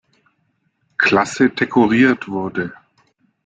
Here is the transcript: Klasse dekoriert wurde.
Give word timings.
Klasse 0.97 1.51
dekoriert 1.57 2.27
wurde. 2.27 2.73